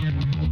[0.00, 0.50] Yeah.